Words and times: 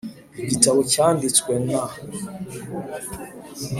Igitabo 0.51 0.79
cyanditswe 0.93 1.51
na 1.67 1.81